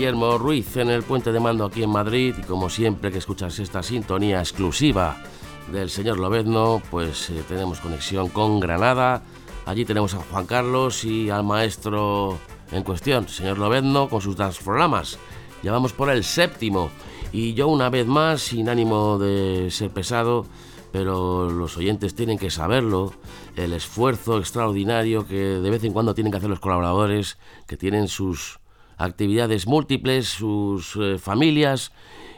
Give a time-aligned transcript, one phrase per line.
[0.00, 3.58] Guillermo Ruiz en el puente de mando aquí en Madrid y como siempre que escuchas
[3.58, 5.18] esta sintonía exclusiva
[5.70, 9.22] del señor Lobezno, pues eh, tenemos conexión con Granada.
[9.66, 12.38] Allí tenemos a Juan Carlos y al maestro
[12.72, 15.18] en cuestión, señor Lobezno, con sus dos programas.
[15.62, 16.90] Ya vamos por el séptimo
[17.30, 20.46] y yo una vez más, sin ánimo de ser pesado,
[20.92, 23.12] pero los oyentes tienen que saberlo,
[23.54, 28.08] el esfuerzo extraordinario que de vez en cuando tienen que hacer los colaboradores, que tienen
[28.08, 28.59] sus
[29.00, 31.92] actividades múltiples, sus eh, familias,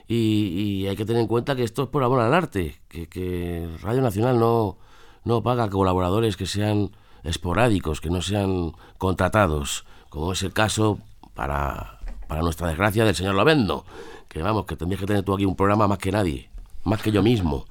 [0.08, 4.02] y, hay que tener en cuenta que esto es por amor al arte, que, Radio
[4.02, 4.76] Nacional no,
[5.24, 6.90] no paga colaboradores que sean
[7.24, 10.98] esporádicos, que no sean contratados, como es el caso,
[11.34, 13.84] para, para nuestra desgracia, del señor Lovendo,
[14.28, 16.50] que vamos, que tendrías que tener tú aquí un programa más que nadie,
[16.84, 17.64] más que yo mismo.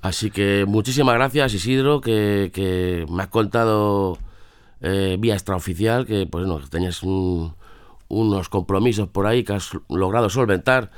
[0.00, 4.18] Así que muchísimas gracias Isidro, que, me has contado
[4.80, 7.54] eh, vía extraoficial que pues no, tenías un,
[8.08, 10.90] unos compromisos por ahí que has logrado solventar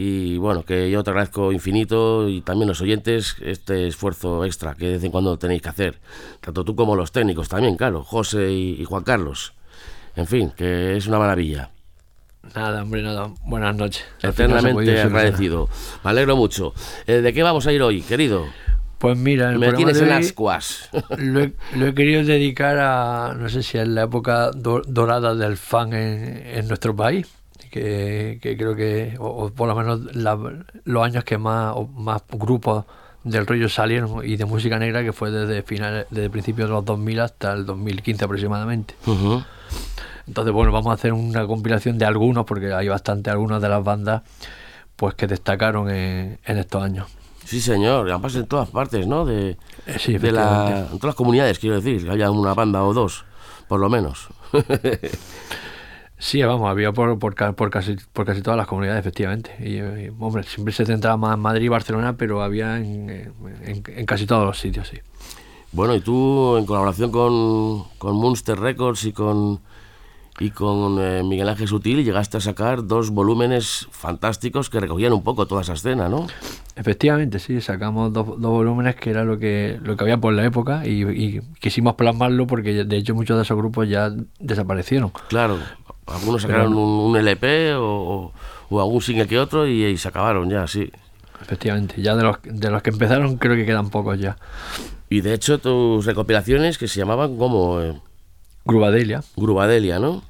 [0.00, 4.86] y bueno, que yo te agradezco infinito y también los oyentes este esfuerzo extra que
[4.86, 5.98] de vez en cuando tenéis que hacer,
[6.40, 9.54] tanto tú como los técnicos también, claro, José y, Juan Carlos.
[10.14, 11.70] En fin, que es una maravilla.
[12.54, 13.32] Nada, hombre, nada.
[13.44, 14.04] Buenas noches.
[14.22, 15.68] Eternamente agradecido.
[16.04, 16.74] Me alegro mucho.
[17.06, 18.46] Eh, ¿De qué vamos a ir hoy, querido?
[18.98, 20.88] Pues mira, me tienes en las cuas.
[21.16, 26.66] Lo he, querido dedicar a, no sé si es la época dorada del fan en,
[26.66, 27.28] nuestro país,
[27.70, 30.00] que, creo que, o, por lo menos
[30.84, 32.86] los años que más, más grupos
[33.22, 36.84] del rollo salieron y de música negra, que fue desde finales, desde principios de los
[36.84, 38.94] 2000 hasta el 2015 aproximadamente.
[40.26, 43.84] Entonces, bueno, vamos a hacer una compilación de algunos, porque hay bastante algunas de las
[43.84, 44.22] bandas
[44.96, 47.06] pues que destacaron en estos años.
[47.48, 49.24] Sí, señor, además en todas partes, ¿no?
[49.24, 52.84] De, eh, sí, de la, en todas las comunidades, quiero decir, que haya una banda
[52.84, 53.24] o dos,
[53.68, 54.28] por lo menos.
[56.18, 59.56] sí, vamos, había por, por, por, casi, por casi todas las comunidades, efectivamente.
[59.60, 63.32] Y, hombre, siempre se centraba más en Madrid y Barcelona, pero había en,
[63.64, 64.98] en, casi todos los sitios, sí.
[65.72, 69.60] Bueno, y tú, en colaboración con, con Munster Records y con
[70.40, 75.24] y con eh, Miguel Ángel Sutil llegaste a sacar dos volúmenes fantásticos que recogían un
[75.24, 76.26] poco toda esa escena, ¿no?
[76.76, 80.44] Efectivamente, sí, sacamos dos, dos volúmenes que era lo que, lo que había por la
[80.44, 85.10] época y, quisimos plasmarlo porque de hecho muchos de esos grupos ya desaparecieron.
[85.28, 85.58] Claro,
[86.06, 88.32] algunos sacaron un, LP o,
[88.68, 90.90] o, algún single que otro y, se acabaron ya, sí.
[91.42, 94.36] Efectivamente, ya de los, de los que empezaron creo que quedan pocos ya.
[95.10, 97.80] Y de hecho tus recopilaciones que se llamaban como...
[97.80, 98.00] Eh,
[98.64, 99.22] Grubadelia.
[99.36, 100.22] Grubadelia, ¿no?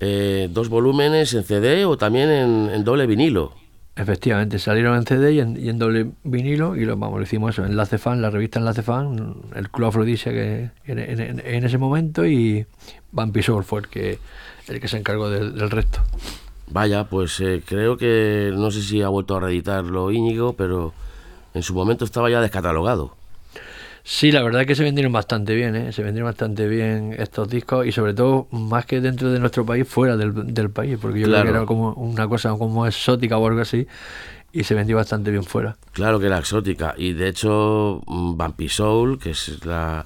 [0.00, 3.52] Eh, dos volúmenes en CD o también en, doble vinilo.
[3.96, 8.20] Efectivamente, salieron en CD y en, doble vinilo y lo, vamos, hicimos eso, Enlace Fan,
[8.20, 12.66] la revista Enlace Fan, el Club Afrodisia que en, ese momento y
[13.12, 14.18] Vampisor fue el que,
[14.66, 16.00] el que se encargó del, resto.
[16.70, 20.92] Vaya, pues eh, creo que no sé si ha vuelto a reeditarlo Íñigo, pero
[21.54, 23.14] en su momento estaba ya descatalogado.
[24.06, 25.92] Sí, la verdad es que se vendieron bastante bien, ¿eh?
[25.92, 29.88] se vendieron bastante bien estos discos y sobre todo más que dentro de nuestro país,
[29.88, 33.46] fuera del, del país, porque yo creo que era como una cosa como exótica o
[33.46, 33.86] algo así
[34.52, 35.78] y se vendió bastante bien fuera.
[35.92, 40.04] Claro que era exótica y de hecho Bumpy mm, Soul, que es la,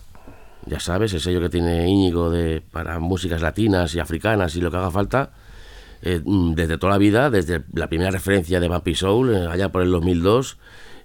[0.66, 4.70] ya sabes, el sello que tiene Íñigo de, para músicas latinas y africanas y lo
[4.70, 5.32] que haga falta,
[6.02, 9.70] eh, mm, desde toda la vida, desde la primera referencia de Bumpy Soul, eh, allá
[9.70, 10.56] por el 2002,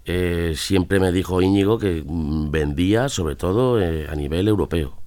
[0.06, 4.98] eh, siempre me dijo Íñigo que mm, vendía sobre todo eh, a nivel europeo.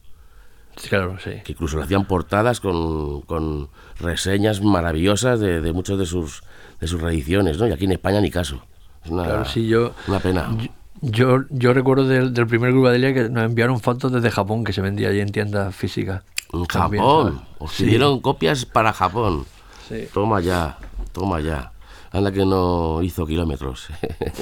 [0.89, 1.31] Claro, sí.
[1.45, 6.43] Que incluso le hacían portadas con, con reseñas maravillosas de, muchas de sus,
[6.81, 7.67] de sus reediciones, ¿no?
[7.67, 8.63] Y aquí en España ni caso.
[9.05, 10.55] Es una, yo, una pena.
[11.01, 14.73] Yo, yo recuerdo del, del primer grupo de que nos enviaron fotos desde Japón que
[14.73, 16.23] se vendía allí en tiendas físicas.
[16.53, 17.43] En Japón.
[17.59, 17.99] Os Sí.
[18.23, 19.45] copias para Japón.
[19.89, 20.09] Sí.
[20.13, 20.79] Toma ya,
[21.13, 21.73] toma ya.
[22.17, 23.89] Anda que no hizo kilómetros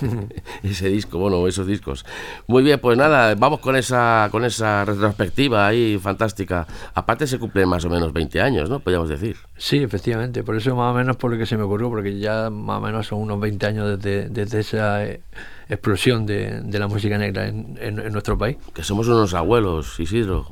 [0.62, 2.04] ese disco, bueno, esos discos.
[2.46, 6.66] Muy bien, pues nada, vamos con esa con esa retrospectiva ahí fantástica.
[6.94, 8.80] Aparte se cumplen más o menos 20 años, ¿no?
[8.80, 9.36] Podríamos decir.
[9.56, 12.48] Sí, efectivamente, por eso más o menos por lo que se me ocurrió, porque ya
[12.50, 15.20] más o menos son unos 20 años desde, desde esa eh,
[15.68, 18.56] explosión de, de la música negra en, en- en nuestro país.
[18.72, 20.46] Que somos unos abuelos, Isidro.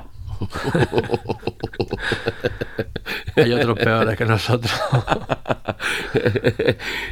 [3.36, 4.72] Hay otros peores que nosotros.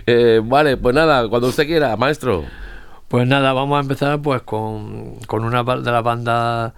[0.06, 2.44] Eh, vale, pues nada, cuando usted quiera, maestro.
[3.08, 6.72] Pues nada, vamos a empezar pues con, con una de las bandas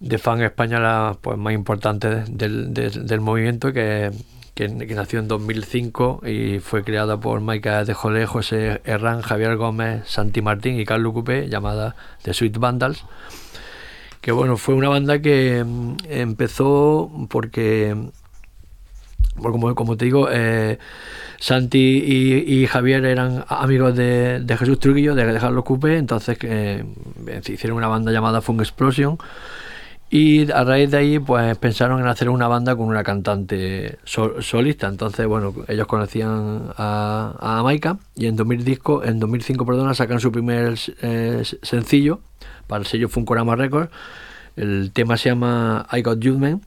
[0.00, 4.10] de fan españolas pues más importantes del, del- del movimiento que,
[4.54, 9.56] que, que nació en 2005 y fue creada por Maika de Jolé, José Herrán, Javier
[9.56, 13.04] Gómez, Santi Martín y Carlos Cupé, llamada The Sweet Vandals.
[14.20, 17.96] Que bueno, fue una banda que mm, empezó porque
[19.40, 20.78] porque como, como te digo, eh,
[21.38, 26.84] Santi y, Javier eran amigos de, de Jesús Trujillo, de dejarlo Cupé, entonces eh,
[27.46, 29.18] hicieron una banda llamada Funk Explosion
[30.10, 34.42] y a raíz de ahí pues pensaron en hacer una banda con una cantante sol-
[34.42, 39.94] solista, entonces bueno, ellos conocían a, a Maika y en 2000 disco, en 2005 perdona,
[39.94, 42.20] sacan su primer eh, sencillo
[42.68, 43.90] para el sello Funkorama Records,
[44.56, 46.60] el tema se llama I Got Man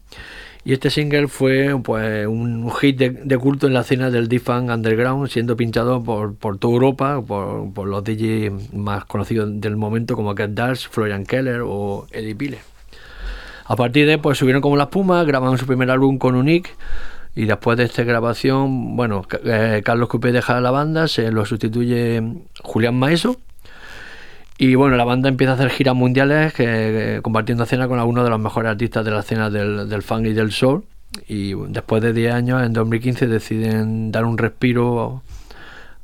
[0.64, 4.70] y este single fue pues un hit de, culto en la escena del deep funk
[4.70, 10.36] underground, siendo pinchado por, por toda Europa, por, los DJs más conocidos del momento como
[10.36, 12.60] Cat Dash, Florian Keller o Eddie Pile.
[13.66, 16.70] A partir de pues subieron como las pumas, grabaron su primer álbum con Unique
[17.36, 22.22] y después de esta grabación, bueno, eh, Carlos Cupé deja la banda, se lo sustituye
[22.62, 23.38] Julián Maeso
[24.64, 26.54] y bueno, la banda empieza a hacer giras mundiales
[27.24, 30.34] compartiendo escena con algunos de los mejores artistas de la escena del, del funk y
[30.34, 30.84] del soul.
[31.28, 35.24] Y después de 10 años, en 2015, deciden dar un respiro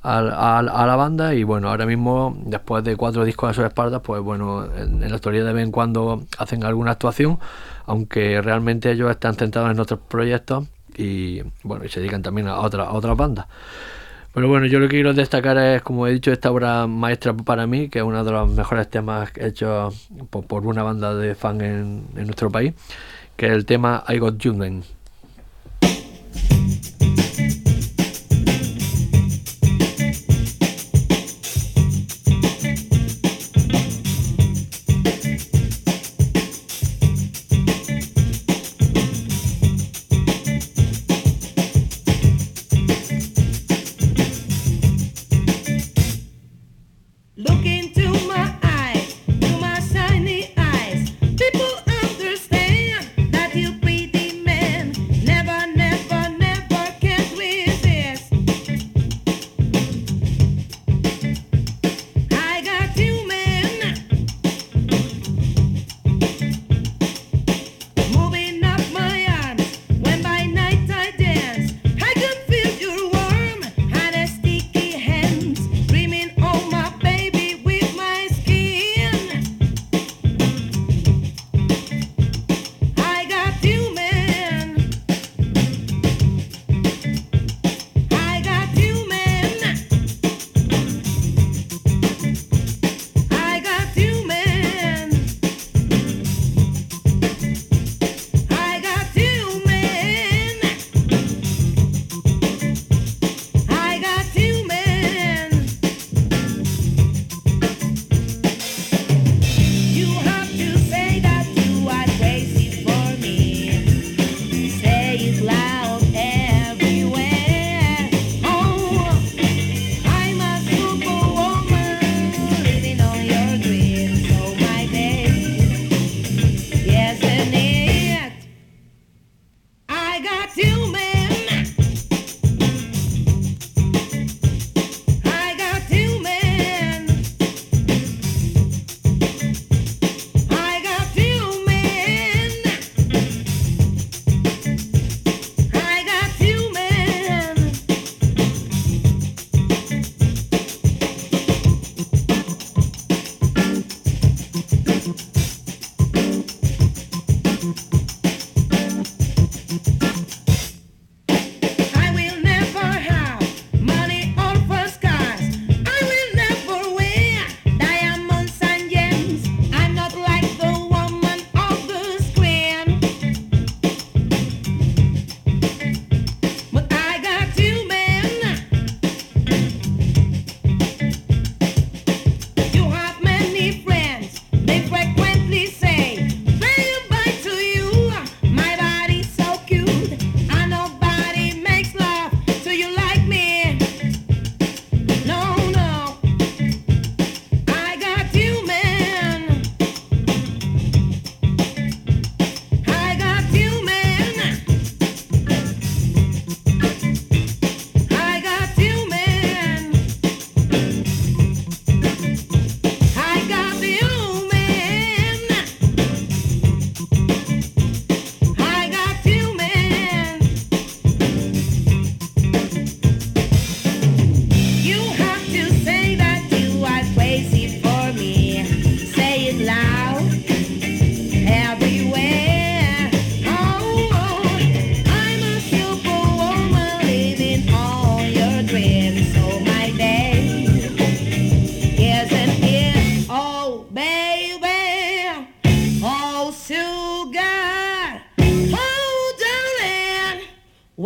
[0.02, 1.34] al- al- a, la banda.
[1.36, 5.10] Y bueno, ahora mismo, después de cuatro discos a sus espaldas, pues bueno, en, en
[5.10, 7.40] la actualidad de vez en cuando hacen alguna actuación,
[7.86, 10.66] aunque realmente ellos están centrados en otros proyectos
[10.98, 13.46] y bueno, y se dedican también a, otra, a otras bandas.
[14.38, 17.66] Pero bueno, yo lo que quiero destacar es, como he dicho, esta obra maestra para
[17.66, 22.14] mí, que es uno de los mejores temas hechos por, una banda de fan en,
[22.14, 22.76] nuestro país,
[23.36, 24.54] que es el tema I Got You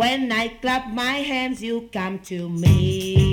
[0.02, 3.31] When I clap my hands, you come to me.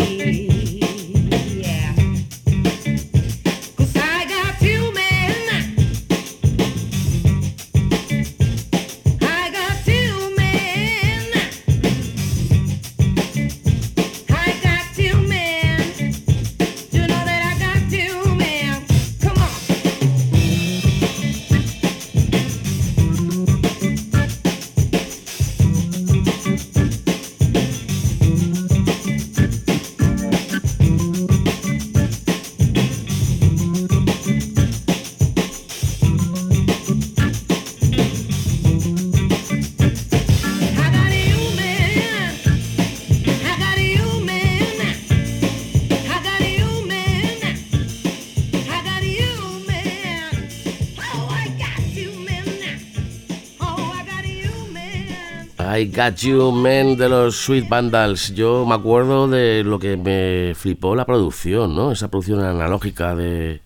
[56.00, 58.34] Got You Men de los Sweet Vandals.
[58.34, 61.91] Yo me acuerdo de lo que me flipó la producción, ¿no?
[61.91, 63.60] Esa producción analógica de,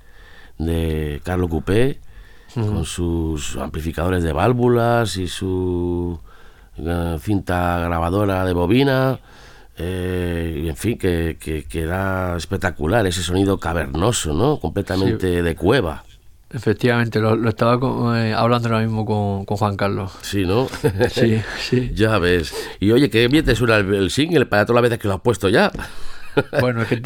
[0.57, 1.99] de Carlo Coupé,
[2.55, 6.19] con sus amplificadores de válvulas y su
[6.77, 9.19] eh, cinta grabadora de bobina.
[9.77, 14.59] eh, en fin, que, que, que era espectacular ese sonido cavernoso, ¿no?
[14.59, 16.03] Completamente de cueva.
[16.53, 20.11] Efectivamente, lo, lo estaba co- eh, hablando ahora mismo con, con Juan Carlos.
[20.21, 20.67] Sí, ¿no?
[21.09, 21.91] Sí, sí.
[21.95, 22.53] ya ves.
[22.79, 25.15] Y oye, qué bien te suena el, el single para todas las veces que lo
[25.15, 25.71] has puesto ya.
[26.61, 27.01] Bueno, es que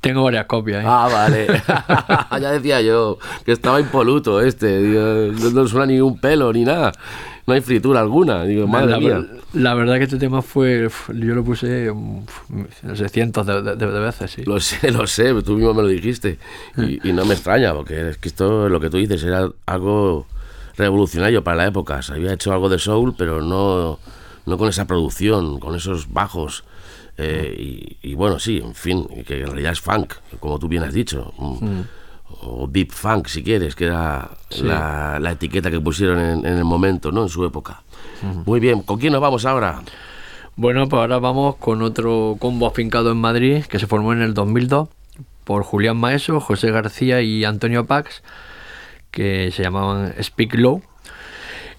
[0.00, 0.82] tengo varias copias.
[0.82, 0.86] ¿eh?
[0.88, 1.46] Ah, vale.
[2.40, 4.80] ya decía yo que estaba impoluto este.
[5.52, 6.92] No suena ni un pelo ni nada.
[7.48, 8.44] No hay fritura alguna.
[8.44, 9.08] Digo, madre la, mía.
[9.18, 11.90] ver- la verdad que este tema fue, yo lo puse,
[12.82, 14.44] no sé, cientos de, de- de veces, sí.
[14.44, 16.38] Lo sé, lo sé, tú mismo me lo dijiste.
[16.76, 20.26] Y, y no me extraña, porque es que esto, lo que tú dices, era algo
[20.76, 22.02] revolucionario para la época.
[22.02, 23.98] Se había hecho algo de soul, pero no,
[24.46, 26.64] no con esa producción, con esos bajos.
[27.16, 30.84] Eh, y, y bueno, sí, en fin, que en realidad es funk, como tú bien
[30.84, 31.32] has dicho.
[31.38, 31.80] Mm.
[32.40, 34.30] O deep funk, si quieres, que era
[34.62, 37.22] la, la etiqueta que pusieron en, en el momento, ¿no?
[37.24, 37.82] En su época.
[38.46, 39.80] Muy bien, ¿con quién nos vamos ahora?
[40.56, 44.34] Bueno, pues ahora vamos con otro combo afincado en Madrid que se formó en el
[44.34, 44.88] 2002
[45.44, 48.22] por Julián Maeso, José García y Antonio Pax,
[49.10, 50.82] que se llamaban Speak Low.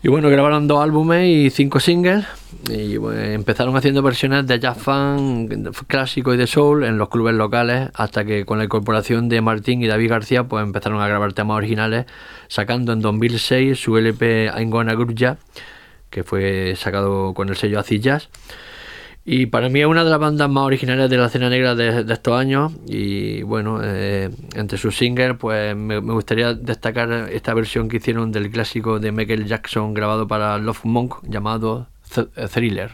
[0.02, 2.26] Y bueno, grabaron dos álbumes y cinco singles.
[2.70, 5.52] Y bueno, empezaron haciendo versiones de jazz funk
[5.88, 9.82] clásico y de soul en los clubes locales hasta que con la incorporación de Martín
[9.82, 12.06] y David García pues empezaron a grabar temas originales
[12.48, 15.38] sacando en 2006 su LP I'm Gonna Groove
[16.10, 18.30] que fue sacado con el sello Acid Jazz
[19.26, 22.12] y para mí es una de las bandas más originales de la escena negra de,
[22.12, 22.74] estos años.
[22.88, 28.50] Y bueno, eh, entre sus singles, pues me, gustaría destacar esta versión que hicieron del
[28.50, 32.92] clásico de Michael Jackson grabado para Love Monk llamado Th- Thriller.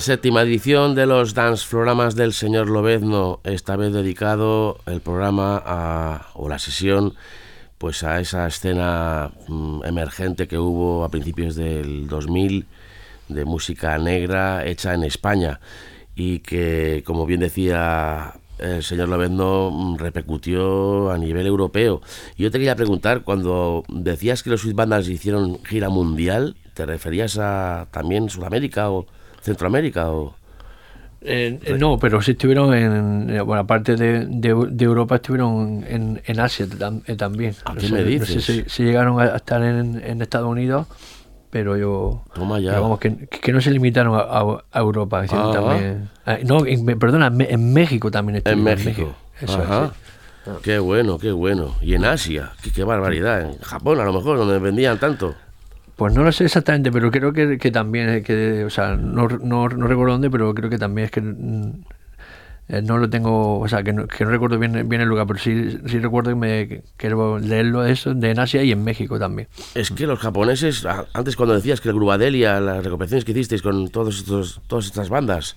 [0.00, 5.62] La séptima edición de los Dance Floramas del señor Lobezno, esta vez dedicado el programa
[5.62, 7.16] a, o la sesión
[7.76, 12.64] pues a esa escena mm, emergente que hubo a principios del 2000
[13.28, 15.60] de música negra hecha en España
[16.14, 22.00] y que, como bien decía el señor Lobezno, mm, repercutió a nivel europeo.
[22.38, 27.36] Yo te quería preguntar, cuando decías que los Sweet Bandas hicieron gira mundial, ¿te referías
[27.36, 29.04] a también Sudamérica o
[29.42, 30.10] Centroamérica?
[30.10, 30.34] O...
[31.22, 33.26] Eh, eh, no, pero sí estuvieron en.
[33.44, 37.54] Bueno, aparte de, de- de Europa, estuvieron en, en Asia tam- eh, también.
[37.64, 38.42] ¿Ah, No qué sé- me no dices?
[38.44, 40.86] sé si, si llegaron a estar en, en Estados Unidos,
[41.50, 42.22] pero yo.
[42.34, 42.70] Toma ya.
[42.70, 45.22] pero vamos, que, que no se limitaron a, a- a Europa.
[45.24, 45.52] hicieron Ah.
[45.52, 48.64] también, ah, no, en- perdona, en, México también En estuvieron.
[48.84, 49.14] México.
[49.42, 49.88] Eso es, Ajá.
[49.94, 50.50] sí.
[50.62, 51.76] Qué bueno, qué bueno.
[51.82, 53.42] Y en Asia, qué, qué barbaridad.
[53.42, 55.34] En Japón, a lo mejor, donde vendían tanto.
[56.00, 59.68] Pues no lo sé exactamente, pero creo que, que también, que, o sea, no, no,
[59.68, 61.72] no recuerdo dónde, pero creo que también es que mm,
[62.68, 65.26] eh, no lo tengo, o sea, que no, que no recuerdo bien, bien el lugar,
[65.26, 69.18] pero sí, sí recuerdo que me quiero leerlo eso, de en Asia y en México
[69.18, 69.48] también.
[69.74, 73.90] Es que los japoneses, antes cuando decías que el Grubadelia, las recopilaciones que hicisteis con
[73.90, 75.54] todos estos, todas estas bandas,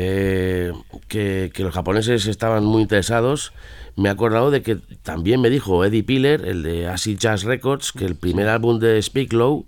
[0.00, 0.72] eh,
[1.08, 3.52] que, que los japoneses estaban muy interesados,
[3.96, 7.90] me he acordado de que también me dijo Eddie Piller, el de Acid Jazz Records,
[7.90, 9.66] que el primer álbum de Speak Low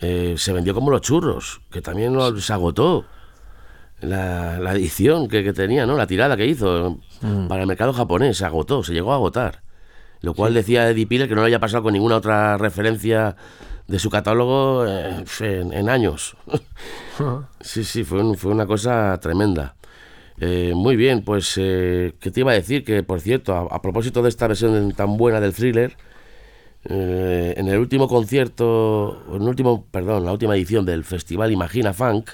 [0.00, 3.04] eh, se vendió como los churros, que también lo- se agotó.
[4.00, 5.96] La, la edición que, que tenía, ¿no?
[5.96, 6.98] La tirada que hizo
[7.48, 9.62] para el mercado japonés se agotó, se llegó a agotar.
[10.20, 13.36] Lo cual decía Eddie Piller que no le haya pasado con ninguna otra referencia
[13.86, 16.36] de su catálogo eh, en, en años.
[17.60, 19.76] sí, sí, fue, un- fue una cosa tremenda.
[20.40, 22.84] Eh, muy bien, pues, eh, ¿qué te iba a decir?
[22.84, 25.96] Que, por cierto, a, a propósito de esta versión tan buena del thriller,
[26.86, 31.92] eh, en el último concierto, en el último, perdón, la última edición del Festival Imagina
[31.94, 32.30] Funk,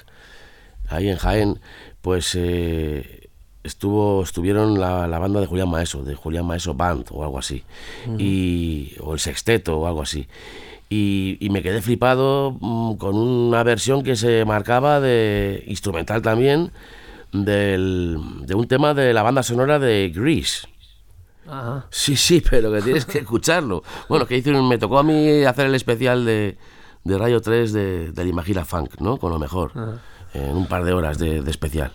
[0.89, 1.59] ahí en Jaén,
[2.01, 3.29] pues eh,
[3.63, 7.63] estuvo, estuvieron la, la banda de Julián Maeso, de Julián Maeso Band o algo así,
[8.17, 10.27] y, o el sexteto o algo así.
[10.93, 16.73] Y, y me quedé flipado mm, con una versión que se marcaba de instrumental también
[17.31, 20.67] del, de un tema de la banda sonora de Grease.
[21.47, 21.87] Ajá.
[21.91, 23.83] Sí, sí, pero que tienes que escucharlo.
[24.09, 26.57] Bueno, que hice me tocó a mí hacer el especial de,
[27.05, 29.15] de Radio 3 de, del Imagina Funk, ¿no?
[29.15, 29.71] Con lo mejor.
[30.33, 31.93] En un par de horas de, de especial.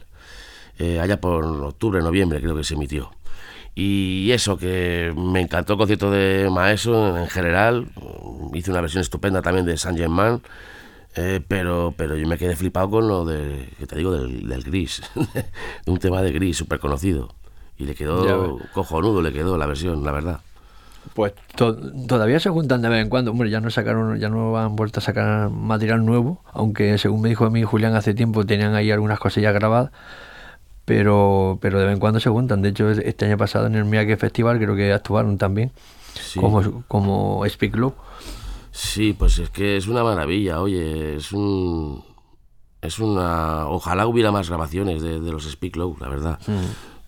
[0.79, 3.11] Eh, allá por octubre, noviembre creo que se emitió.
[3.79, 7.87] Y eso, que me encantó el concierto de Maeso en, en general.
[8.55, 10.41] Hice una versión estupenda también de San Germain.
[11.15, 14.62] Eh, pero, pero yo me quedé flipado con lo de, que te digo, del, del
[14.65, 15.03] gris.
[15.85, 17.35] de un tema de gris súper conocido.
[17.79, 20.41] Y le quedó cojonudo, le quedó la versión, la verdad.
[21.12, 23.31] Pues to- todavía se juntan de vez en cuando.
[23.31, 27.29] Hombre, ya no sacaron, ya no han vuelto a sacar material nuevo, aunque según me
[27.29, 29.91] dijo a mí Julián hace tiempo tenían ahí algunas cosillas grabadas.
[30.87, 32.62] Pero, pero de vez en cuando se juntan.
[32.62, 35.72] De hecho, este año pasado en el Miyake Festival creo que actuaron también,
[36.14, 36.40] Sí.
[36.40, 37.92] como, como Speak Club.
[38.70, 42.03] Sí, pues es que es una maravilla, oye, es un...
[42.81, 43.66] Es una...
[43.68, 46.38] Ojalá hubiera más grabaciones de, de los Speak Low, la verdad.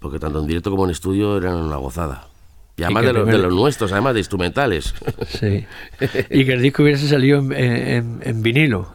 [0.01, 2.27] Porque tanto en directo como en estudio eran una gozada.
[2.77, 4.95] Y además de, los, de los nuestros, además de instrumentales.
[5.29, 5.67] Sí.
[6.31, 8.89] y que el disco hubiese salido en, en- en vinilo.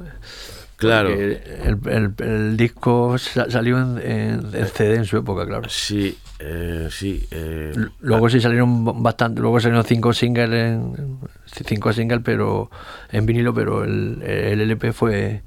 [0.87, 1.09] Claro.
[1.09, 5.67] El, el- el disco sa- salió en, en- en CD en su época, claro.
[5.69, 7.25] Sí, eh, sí.
[7.31, 11.17] eh, Luego sí salieron bastante, luego salieron cinco singles, en,
[11.65, 12.69] cinco singles, pero
[13.11, 15.41] en vinilo, pero el, el LP fue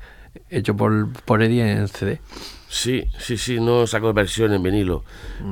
[0.51, 2.21] hecho por, por Eddie en CD.
[2.69, 5.05] Sí, sí, sí, no sacó versión en vinilo.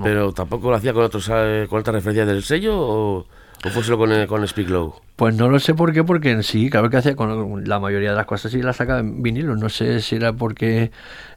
[0.03, 3.27] Pero tampoco lo hacía con otros eh, con otras referencias del sello o,
[3.65, 4.95] o fue solo con, eh, con Speak Low.
[5.17, 8.11] Pues no lo sé por qué, porque en sí, claro que hacía con la mayoría
[8.11, 9.55] de las cosas sí las sacaba en vinilo.
[9.57, 10.91] No sé si era porque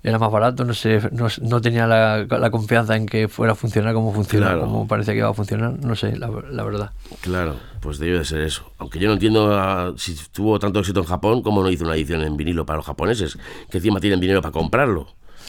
[0.03, 3.55] era más barato, no sé, no, no tenía la, la confianza en que fuera a
[3.55, 4.61] funcionar como funciona, Claro.
[4.61, 6.91] como parecía que iba a funcionar, no sé, la, la verdad.
[7.21, 8.71] Claro, pues debe de ser eso.
[8.79, 11.95] Aunque yo no entiendo ah, si tuvo tanto éxito en Japón, cómo no hizo una
[11.95, 13.37] edición en vinilo para los japoneses,
[13.69, 15.07] que encima tienen dinero para comprarlo.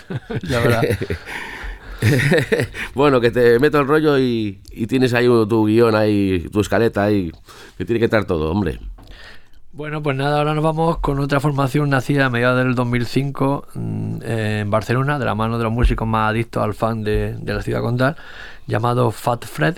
[0.43, 0.83] La verdad.
[2.95, 7.05] bueno, que te meto el rollo y, y tienes ahí tu guion, ahí, tu escaleta
[7.05, 7.33] ahí,
[7.77, 8.79] que tiene que estar todo, hombre.
[9.79, 14.17] Bueno, pues nada, ahora nos vamos con otra formación nacida a mediados del 2005 mm,
[14.25, 17.81] en Barcelona, de la mano de los músicos más adictos al fan de, la ciudad
[17.81, 18.17] condal,
[18.67, 19.77] llamado Fat Fred.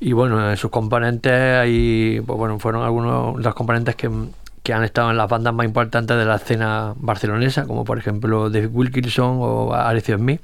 [0.00, 4.06] Y bueno, en sus componentes pues bueno, fueron algunos de los componentes que,
[4.72, 8.70] han estado en las bandas más importantes de la escena barcelonesa, como por ejemplo David
[8.72, 10.40] Wilkinson o Arecio Smith.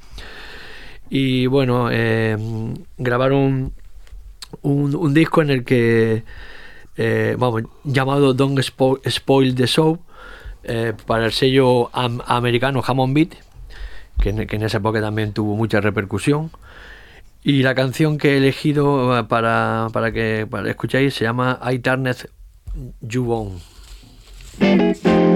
[1.10, 2.36] Y bueno, eh,
[2.98, 3.72] grabaron
[4.62, 6.22] un, disco en el que
[6.96, 9.98] eh, vamos, llamado Don't Spo- Spoil the Show
[10.64, 13.34] eh, para el sello am- americano Hammond Beat
[14.20, 16.50] que en, esa época también tuvo mucha repercusión.
[17.44, 21.78] Y la canción que he elegido eh, para, para que para escucháis se llama I
[21.78, 22.16] Turned
[23.00, 25.27] You On.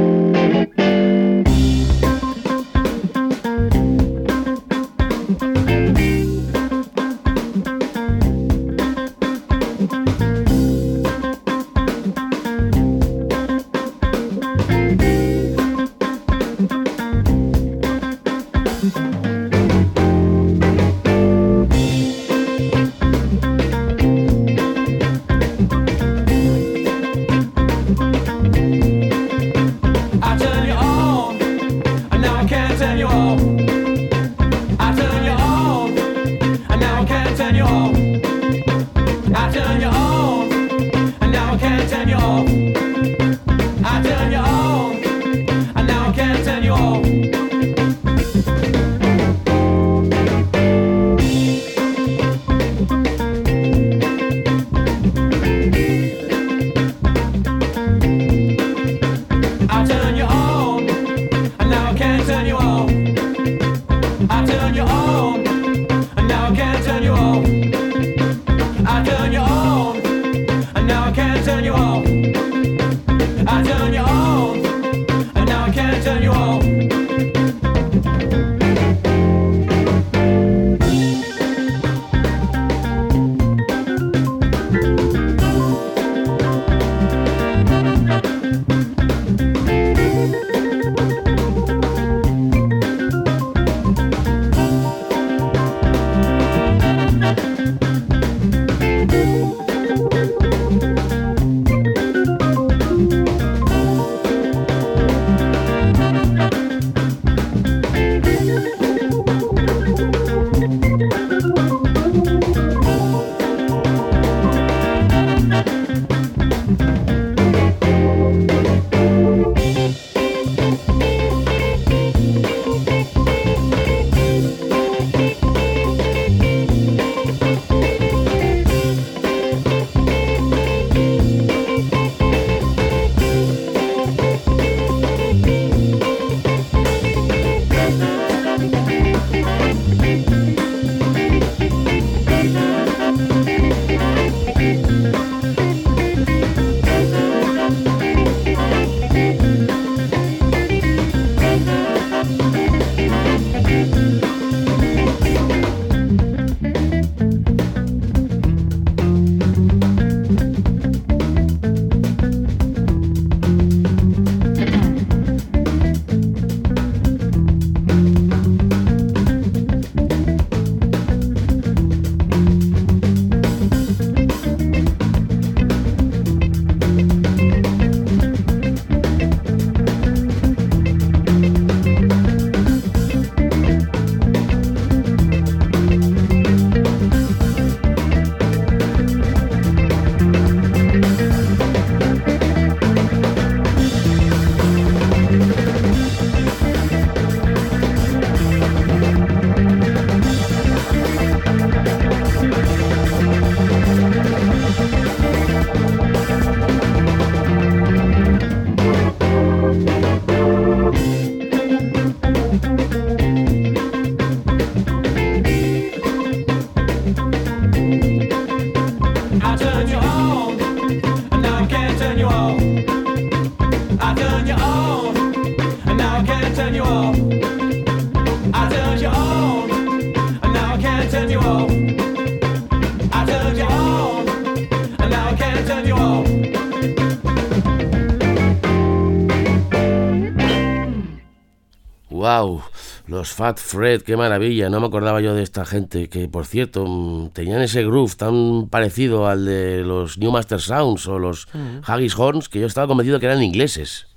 [243.22, 246.84] Los Fat Fred, qué maravilla, no me acordaba yo de esta gente, que por cierto
[246.84, 251.46] mm, tenían ese groove tan parecido al de los New Master Sounds o los
[251.86, 254.08] Haggis Horns, que yo estaba convencido que eran ingleses.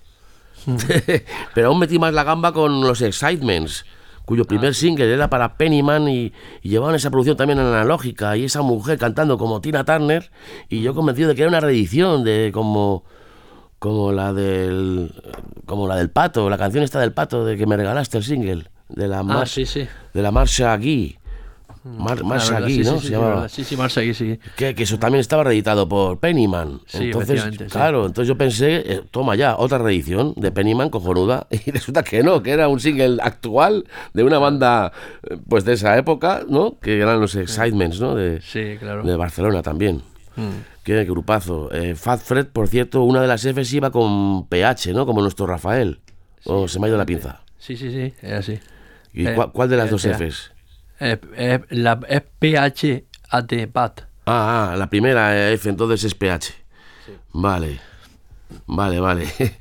[1.54, 3.86] Pero aún metí más la gamba con los Excitements,
[4.26, 8.64] cuyo primer single era para Pennyman y, y llevaban esa producción también analógica y esa
[8.64, 10.32] mujer cantando como Tina Turner
[10.68, 13.04] y yo convencido de que era una reedición de como
[13.78, 15.14] como la del
[15.68, 18.72] como la del pato, la canción esta del pato de que me regalaste el single
[18.90, 19.88] de la Ah, mar- sí, sí.
[20.14, 21.18] de la marcha aquí.
[21.84, 22.94] Mar, verdad, sí, ¿no?
[22.96, 23.48] sí, Se sí, llamaba.
[23.48, 24.40] Sí, sí, Marsagui, sí.
[24.56, 26.82] Que, que eso también estaba reeditado por Pennyman.
[26.88, 31.46] Sí, entonces, claro, entonces yo pensé, eh, toma ya, otra reedición de Pennyman cojonuda.
[31.66, 34.92] Y resulta que no, que era un single actual de una banda
[35.30, 36.80] eh, pues de esa época, ¿no?
[36.80, 38.16] Que eran los Excitements, ¿no?
[38.16, 39.04] De, Sí, claro.
[39.04, 40.02] de Barcelona también.
[40.38, 40.82] Mm.
[40.84, 41.72] Qué grupazo.
[41.72, 45.06] Eh, Fat Fred, por cierto, una de las Fs iba con PH, ¿no?
[45.06, 46.00] Como nuestro Rafael.
[46.46, 47.42] O se me ha ido la pinza.
[47.60, 48.60] Sí, sí, sí, es así.
[49.16, 50.30] ¿Y Eh, cuál, cuál de las dos espera.
[50.30, 50.52] Fs?
[51.00, 54.02] Es, es, la, es PHAT, PAT.
[54.26, 56.54] Ah, ah, la primera eh, F entonces es PH.
[57.34, 57.80] Vale.
[58.68, 59.28] Vale, vale.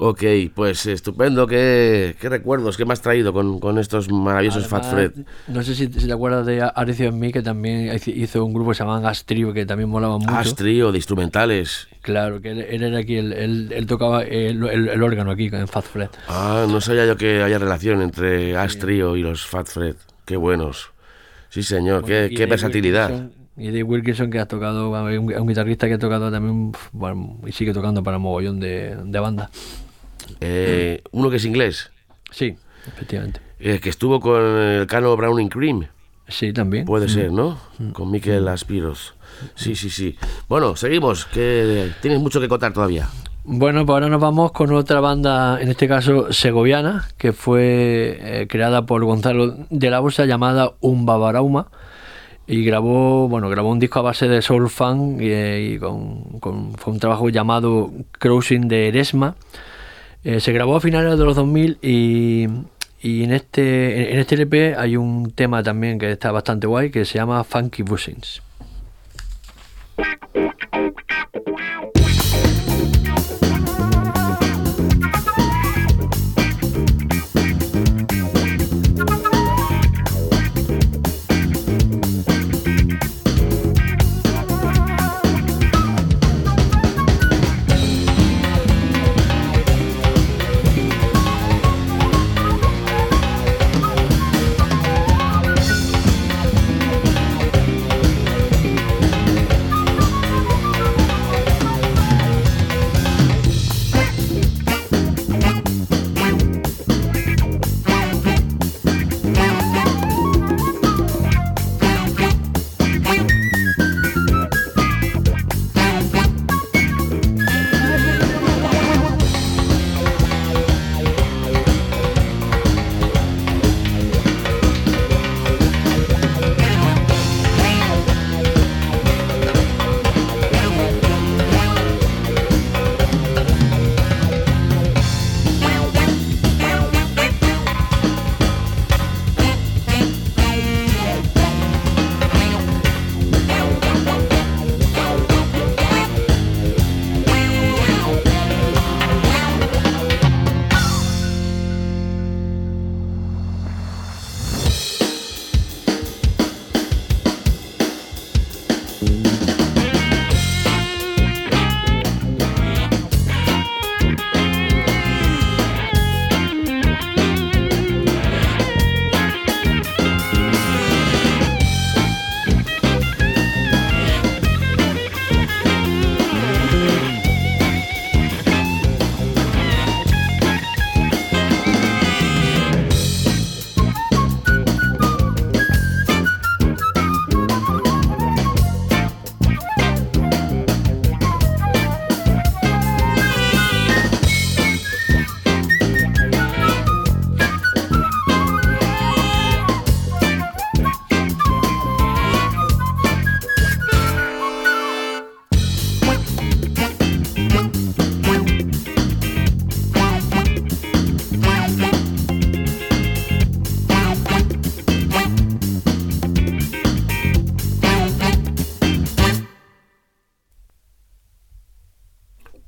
[0.00, 0.22] ok,
[0.54, 1.46] pues estupendo.
[1.46, 5.12] ¿Qué, qué recuerdos que me has traído con, con estos maravillosos Fat Fred?
[5.48, 8.70] No sé si, si te acuerdas de Arecio en mí, que también hizo- un grupo
[8.70, 9.12] que se llamaba
[9.54, 10.30] que también molaba mucho.
[10.34, 11.86] As trío de instrumentales.
[12.02, 15.48] Claro, que él, él era aquí, él, él- él tocaba el, el- el órgano aquí
[15.52, 16.08] en Fat Fred.
[16.28, 19.96] Ah, no sabía yo que haya relación entre As Trio y los Fat Fred.
[20.24, 20.92] Qué buenos.
[21.50, 23.28] Sí, señor, qué, qué versatilidad.
[23.56, 27.52] Y Dave Wilkinson, que ha tocado, un, un guitarrista que ha tocado también, bueno, y
[27.52, 29.50] sigue tocando para mogollón de, de bandas.
[30.40, 31.90] Eh, uno que es inglés,
[32.30, 33.40] Sí, efectivamente.
[33.58, 35.86] eh, que estuvo con el Cano Browning Cream.
[36.28, 36.84] Sí, también.
[36.84, 37.58] Puede ser, ¿no?
[37.92, 39.14] Con Miquel Aspiros.
[39.56, 40.16] Sí, sí, sí.
[40.48, 43.08] Bueno, seguimos, que tienes mucho que contar todavía.
[43.42, 48.46] Bueno, pues ahora nos vamos con otra banda, en este caso segoviana, que fue eh,
[48.48, 51.66] creada por Gonzalo de la Bosa llamada Umbabarauma
[52.46, 56.74] y grabó, bueno, grabó un disco a base de soul funk y, y con, con-
[56.74, 59.34] fue un trabajo llamado Crossing de Eresma.
[60.24, 62.46] Eh, se grabó a finales de los 2000 y,
[63.00, 67.04] y en este en este LP hay un tema también que está bastante guay que
[67.04, 68.42] se llama Funky Bushings.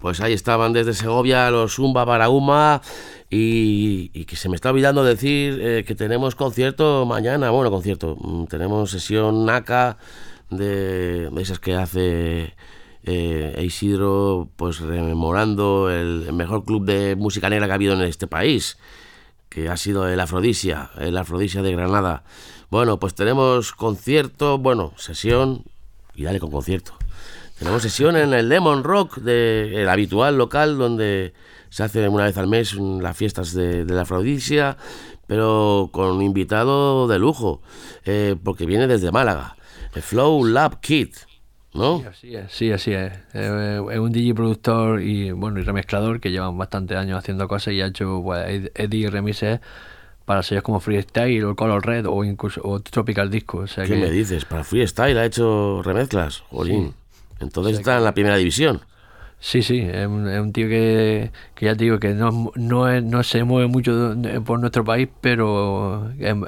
[0.03, 2.83] Pues ahí estaban desde Segovia los Zumba Barauma
[3.31, 8.17] y, y que se me está olvidando decir eh, que tenemos concierto mañana, bueno, concierto,
[8.21, 9.99] mm, tenemos sesión NACA
[10.51, 12.57] de, esas que hace
[13.05, 18.03] eh, Isidro, pues rememorando el, el mejor club de música negra que ha habido en
[18.03, 18.79] este país,
[19.49, 22.25] que ha sido el Afrodisia, el Afrodisia de Granada.
[22.71, 25.63] Bueno, pues tenemos concierto, bueno, sesión
[26.17, 26.95] y dale con concierto.
[27.59, 31.33] Tenemos sesión en el Lemon Rock, de, el habitual local donde
[31.69, 34.77] se hace una vez al mes las fiestas de, de la Afrodisia,
[35.27, 37.63] pero con un invitado de lujo,
[38.05, 39.57] eh, porque viene desde Málaga.
[39.95, 41.15] El Flow Lab Kit,
[41.73, 42.01] ¿no?
[42.01, 43.13] Sí, así es, sí, así es.
[43.33, 47.75] Eh, es un DJ productor y bueno y remezclador que llevan bastantes años haciendo cosas
[47.75, 49.61] y ha hecho pues, Eddie remixes
[50.25, 53.59] para sellos como Freestyle o Color Red o incluso o Tropical Disco.
[53.59, 54.45] O sea ¿Qué que, me dices?
[54.45, 56.95] Para Freestyle ha hecho remezclas, Jolín.
[57.43, 58.81] Entonces está en la primera división.
[59.39, 62.89] Sí, sí, es un, es un tío que, que ya te digo que no, no,
[62.89, 64.15] es- no se mueve mucho
[64.45, 66.47] por nuestro país, pero es, un,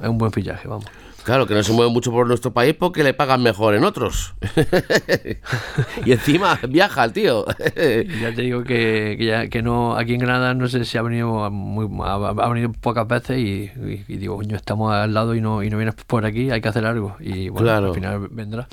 [0.00, 0.86] es un buen fichaje, vamos.
[1.22, 4.34] Claro, que no se mueve mucho por nuestro país porque le pagan mejor en otros.
[6.04, 7.44] y encima viaja el tío.
[8.20, 11.02] Ya te digo que, que, ya, que no aquí en Granada no sé si ha
[11.02, 15.34] venido muy, ha, ha venido pocas veces y, y- y digo, coño, estamos al lado
[15.34, 17.16] y no, y no vienes por aquí, hay que hacer algo.
[17.20, 17.88] Y bueno, Claro.
[17.88, 18.68] al final vendrá.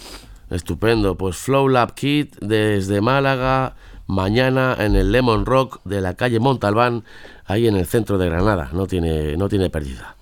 [0.51, 1.15] Estupendo.
[1.15, 3.75] Pues Flow Lab Kit desde Málaga,
[4.05, 7.03] mañana en el Lemon Rock de la calle Montalbán,
[7.45, 8.69] ahí en el centro de Granada.
[8.73, 10.17] No tiene, no tiene pérdida.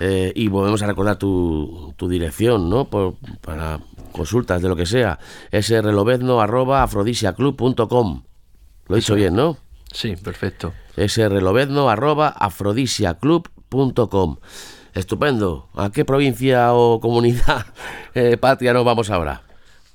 [0.00, 2.84] Eh, y volvemos a recordar tu, tu dirección, ¿no?
[2.84, 3.80] Por- para
[4.12, 5.18] consultas de lo que sea.
[5.50, 8.22] srlobezno arroba afrodisiaclub.com.
[8.88, 9.56] Lo he dicho bien, ¿no?
[9.90, 10.74] Sí, perfecto.
[10.96, 14.36] srlobezno arroba afrodisiaclub.com.
[14.94, 15.68] Estupendo.
[15.74, 17.64] ¿A qué provincia o comunidad
[18.14, 19.40] eh, patria nos vamos ahora?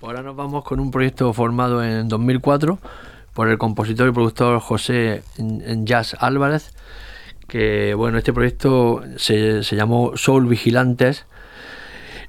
[0.02, 2.80] Ahora nos vamos con un proyecto formado en 2004
[3.36, 6.74] por el compositor y productor José Jazz Álvarez,
[7.48, 11.28] que bueno, este proyecto se, se llamó Soul Vigilantes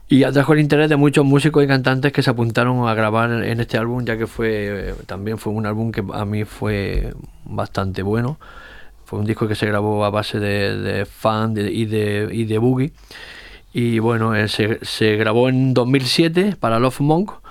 [0.07, 3.59] y atrajo el interés de muchos músicos y cantantes que se apuntaron a grabar en
[3.59, 7.15] este álbum, ya que fue también fue un álbum que a mí fue
[7.47, 8.39] bastante bueno.
[9.07, 12.59] Fue un disco que se grabó a base de, de fan y, de, y de
[12.59, 12.93] boogie.
[13.73, 17.42] Y bueno, se, se grabó en 2007 para Love Monk.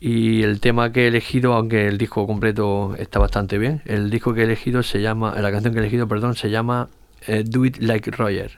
[0.00, 4.32] Y el tema que he elegido, aunque el disco completo está bastante bien, el disco
[4.32, 6.88] que he elegido se llama, la canción que he elegido, perdón, se llama
[7.26, 8.50] eh, Do It Like Roger.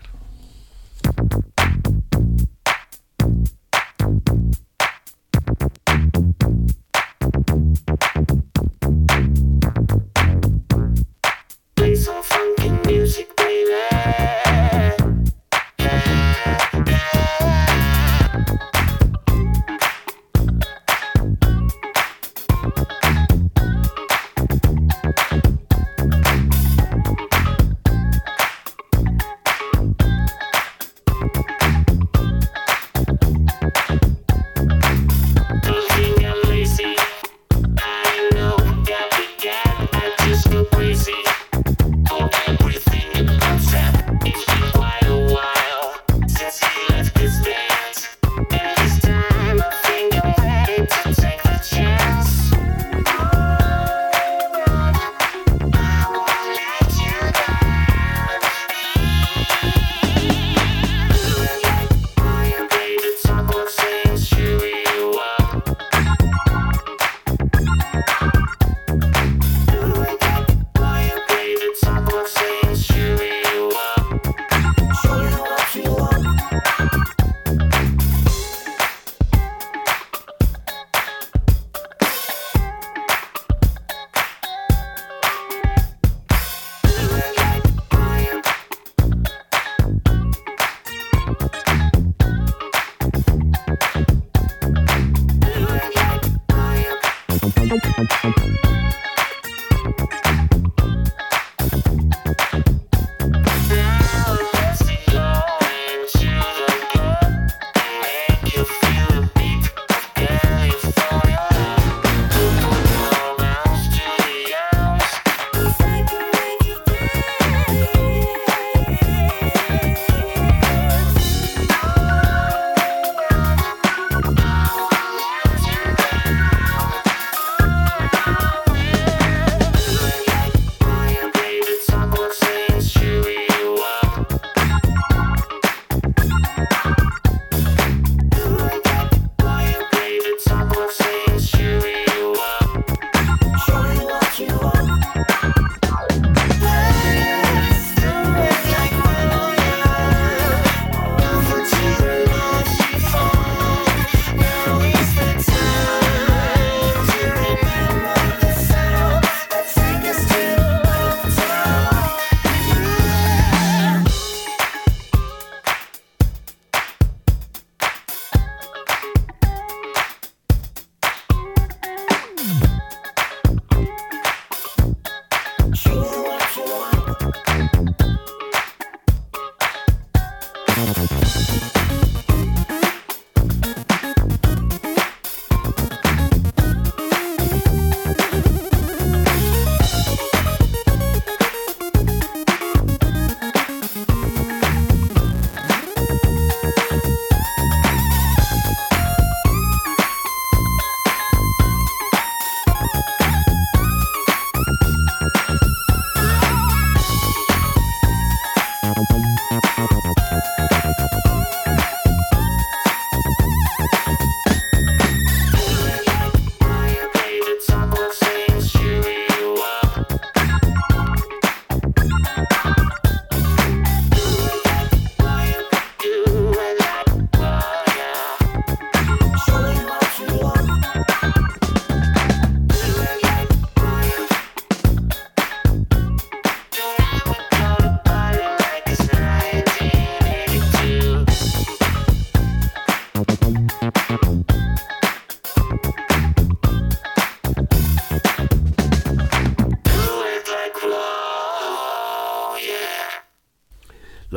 [175.95, 176.22] Bye.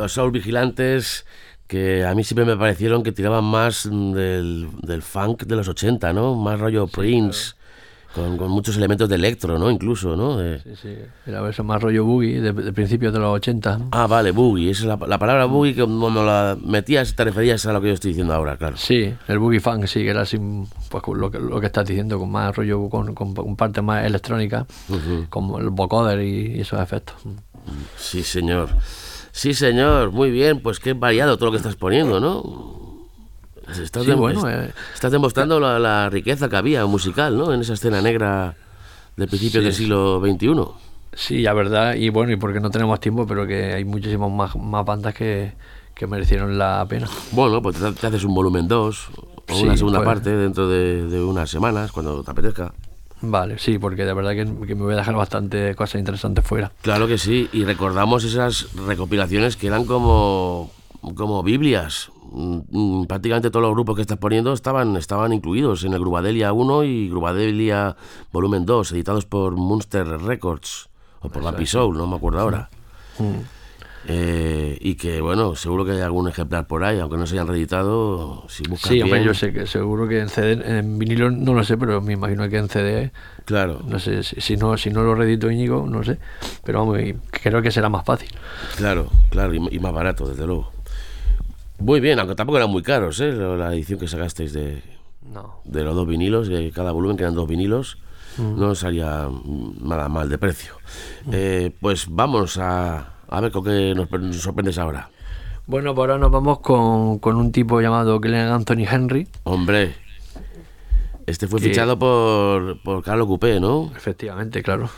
[0.07, 1.25] Soul Vigilantes
[1.67, 6.13] que a mí siempre me parecieron que tiraban más del, del funk de los 80,
[6.13, 6.35] ¿no?
[6.35, 7.53] Más rollo Prince,
[8.13, 9.71] con, con muchos elementos de electro, ¿no?
[9.71, 10.37] Incluso, ¿no?
[10.37, 10.95] De- Sí, sí.
[11.25, 13.79] Era eso más rollo boogie de, de principios de los 80.
[13.91, 14.69] Ah, vale, boogie.
[14.69, 17.87] Esa es la, la palabra boogie que cuando la metías te referías a lo que
[17.87, 18.77] yo estoy diciendo ahora, claro.
[18.77, 20.37] Sí, el boogie funk, sí, que era así,
[20.89, 24.05] pues lo que, lo que estás diciendo, con más rollo, con, con, con parte más
[24.05, 25.25] electrónica, Ujú.
[25.31, 27.15] como el vocoder y, y esos efectos.
[27.97, 28.69] Sí, señor.
[29.35, 30.11] Sí, señor.
[30.11, 33.05] Muy bien, pues qué variado todo lo que estás poniendo, ¿no?
[33.69, 34.71] Estás, Sí, dem- bueno, eh.
[34.93, 37.53] estás demostrando la, la riqueza que había musical, ¿no?
[37.53, 38.55] En esa escena negra
[39.17, 39.65] de principios Sí.
[39.65, 40.65] del siglo XXI.
[41.13, 44.55] Sí, la verdad, y bueno, y porque no tenemos tiempo, pero que hay muchísimas más,
[44.55, 45.53] más bandas que,
[45.93, 47.09] que merecieron la pena.
[47.31, 49.09] Bueno, pues te, te haces un volumen 2
[49.47, 50.07] o Sí, una segunda pues.
[50.07, 52.73] parte dentro de, de unas semanas, cuando te apetezca.
[53.27, 56.71] Vale, sí, porque de verdad que, que me voy a dejar bastante cosas interesantes fuera.
[56.81, 60.71] Claro que sí, y recordamos esas recopilaciones que eran como,
[61.15, 62.11] como Biblias.
[62.31, 66.53] Mm, mm, Prácticamente todos los grupos que estás poniendo estaban, estaban incluidos en el Grubadelia
[66.53, 67.95] 1 y Grubadelia
[68.31, 70.89] Volumen 2, editados por Munster Records
[71.21, 72.69] o por Lapi Soul, no me acuerdo ahora.
[74.07, 77.47] Eh, y que, bueno, seguro que hay algún ejemplar por ahí, aunque no se hayan
[77.47, 78.43] reeditado.
[78.49, 81.63] Si buscas Sí, hombre, yo sé que seguro que en CD, en vinilo no lo
[81.63, 83.11] sé, pero me imagino que en CD,
[83.45, 86.19] Claro, no sé, si, si no si no lo redito Íñigo, no sé,
[86.63, 86.99] pero vamos,
[87.31, 88.29] creo que será más fácil.
[88.77, 90.71] claro, claro, y, y más barato, desde luego.
[91.79, 93.31] Muy bien, aunque tampoco eran muy caros, ¿eh?
[93.33, 94.81] La edición que sacasteis de,
[95.33, 95.61] No.
[95.65, 97.97] de los dos vinilos, que cada volumen que eran dos vinilos,
[98.37, 100.73] no salía mm, nada mal de precio.
[101.31, 105.09] Eh, pues vamos a, a ver con qué nos, nos sorprendes ahora.
[105.67, 109.95] Bueno, pues ahora nos vamos con, con un tipo llamado Glenn Anthony Henry, Hombre,
[111.25, 113.91] este fue Que- fichado por, por Carlos Coupé, ¿no?
[113.95, 114.89] efectivamente, claro.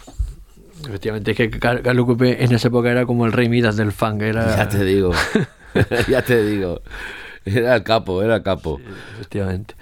[0.86, 3.92] Efectivamente, es que Car- Carlos Coupé en esa época era como el rey Midas del
[3.92, 4.56] funk, era...
[4.58, 5.12] Ya te digo,
[6.10, 6.82] ya te digo.
[7.46, 8.80] Era el capo, era el capo.
[9.16, 9.76] Efectivamente.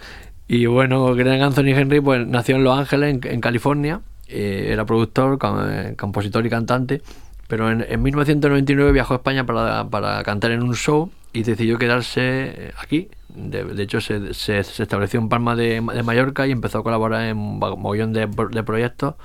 [0.48, 4.02] Y bueno, Glenn Anthony Henry pues nació en Los Ángeles, en, en California.
[4.28, 5.40] Eh, era productor,
[5.70, 7.02] eh, compositor y cantante.
[7.48, 11.78] Pero en, en 1999 viajó a España para, para cantar en un show y decidió
[11.78, 13.10] quedarse eh, aquí.
[13.30, 17.38] De, hecho, se, se- se estableció en Palma de, Mallorca y empezó a colaborar en
[17.38, 18.28] un mogollón de
[18.64, 19.16] proyectos,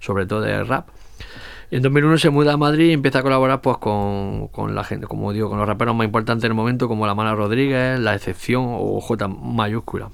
[0.00, 0.88] sobre todo de rap.
[1.70, 5.06] En 2001 se muda a Madrid y empieza a colaborar pues con, con la gente,
[5.06, 8.64] como digo, con los raperos más importantes del momento, como La Mala Rodríguez, La Excepción
[8.66, 10.10] o J mayúscula.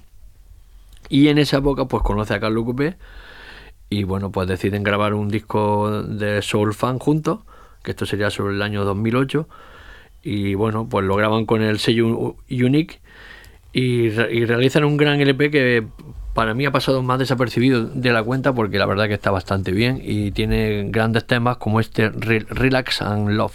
[1.09, 2.97] Y en esa época pues conoce a Carlos Coupé
[3.91, 7.41] y bueno, pues deciden grabar un disco de Soul Fan juntos,
[7.83, 9.49] que esto sería sobre el año 2008
[10.23, 12.99] y bueno, pues lo graban con el sello Unique
[13.73, 15.87] y, y realizan un gran LP que
[16.35, 19.71] para mí ha pasado más desapercibido de la cuenta porque la verdad que está bastante
[19.73, 23.55] bien y tiene grandes temas como este Re- Relax and Love.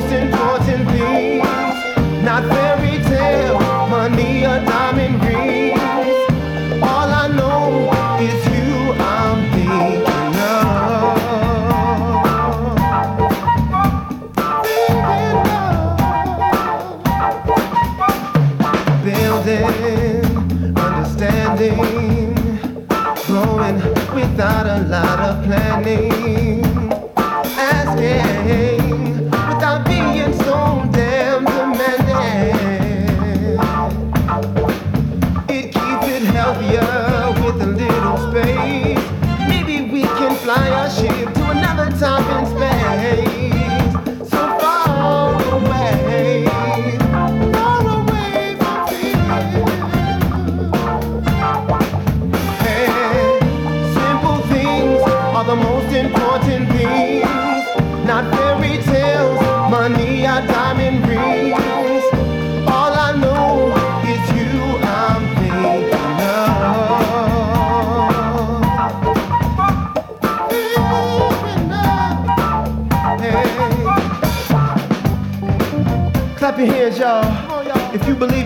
[0.00, 0.57] Most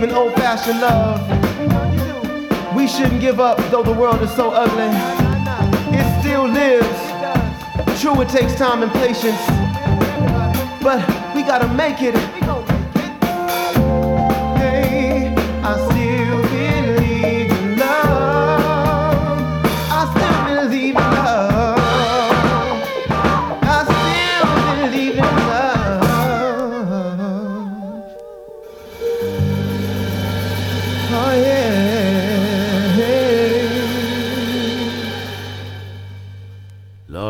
[0.02, 1.20] believe in old fashioned love,
[2.74, 4.88] we shouldn't give up, though the world is so ugly.
[5.96, 8.00] It still lives.
[8.00, 9.38] True, it takes time and patience,
[10.82, 10.98] but
[11.34, 12.14] we gotta make it.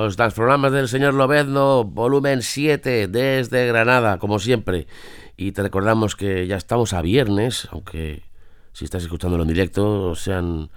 [0.03, 4.88] Los programas del señor Lobezno, volumen 7, desde Granada, como siempre.
[5.36, 8.24] Y te recordamos que ya estamos a viernes, aunque
[8.72, 10.70] si estás escuchándolo en directo, sean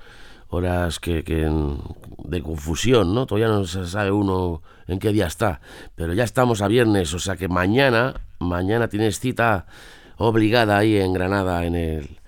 [0.50, 1.52] horas que, que
[2.20, 3.26] de confusión, ¿no?
[3.26, 5.60] Todavía no se sabe uno en qué día está.
[5.96, 9.66] Pero ya estamos a viernes, o sea que mañana, mañana tienes cita
[10.18, 12.20] obligada ahí en Granada, en el,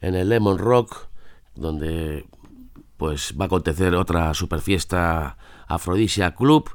[0.00, 1.08] en el Lemon Rock,
[1.56, 2.26] donde
[2.96, 5.36] pues va a acontecer otra super fiesta
[5.74, 6.70] Afrodisia Club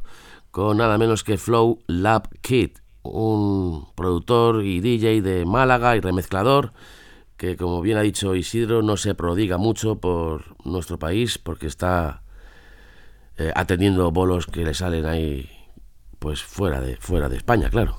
[0.51, 2.71] con nada menos que Flow Lab Kid,
[3.03, 6.73] un productor y DJ de Málaga y remezclador
[7.39, 12.21] que como bien ha dicho Isidro no se prodiga mucho por nuestro país porque está
[13.37, 15.49] eh, atendiendo bolos que le salen ahí
[16.19, 17.97] pues fuera de fuera de España, claro.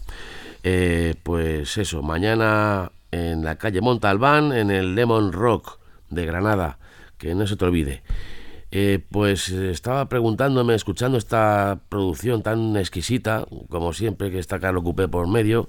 [0.62, 5.78] Eh, pues eso, mañana en la calle Montalbán, en el Lemon Rock
[6.10, 6.78] de Granada,
[7.16, 8.02] que no se te olvide.
[8.72, 14.84] Eh, pues eh, estaba preguntándome, escuchando esta producción tan exquisita, como siempre que está Carlos
[14.84, 15.68] Cupé por medio,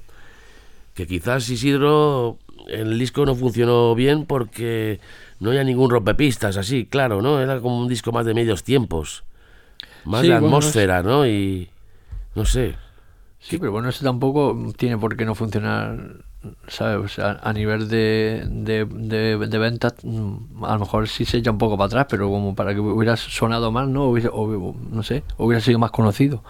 [0.93, 2.37] que quizás Isidro
[2.67, 4.99] el disco no funcionó bien porque
[5.39, 7.41] no había ningún rompepistas así, claro, ¿no?
[7.41, 9.23] Era como un disco más de medios tiempos,
[10.05, 11.25] más Sí, de bueno, es- atmósfera, ¿no?
[11.25, 11.69] Y
[12.35, 12.75] no sé,
[13.39, 15.97] Sí, pero bueno, eso tampoco tiene por qué no funcionar,
[16.67, 17.19] ¿sabes?
[17.19, 21.57] O a nivel de, de, de, ventas, mm, a lo mejor sí se echa un
[21.57, 24.05] poco para atrás, pero como para que hubiera sonado más, ¿no?
[24.09, 26.43] Hubiera- o, no sé, hubiera sido más conocido.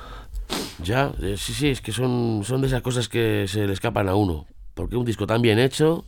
[0.83, 4.09] Ya, eh, sí, sí, es que son, son de esas cosas que se le escapan
[4.09, 4.45] a uno.
[4.73, 6.05] Porque un disco tan bien hecho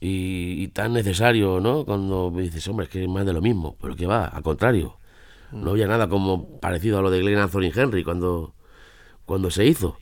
[0.00, 1.84] y, tan necesario, ¿no?
[1.84, 3.76] Cuando dices, hombre, es que es más de lo mismo.
[3.80, 4.96] Pero que va, al contrario.
[5.52, 8.54] No había nada como parecido a lo de Glenn Anthony Henry cuando,
[9.24, 9.98] cuando se hizo.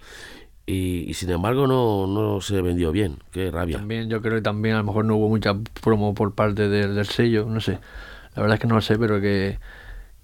[0.67, 3.19] Y, y sin embargo no, no se vendió bien.
[3.31, 3.77] Qué rabia.
[3.79, 6.95] También yo creo que también a lo mejor no hubo mucha promo por parte del,
[6.95, 7.79] del sello, no sé.
[8.35, 9.59] La verdad es que no lo sé, pero que,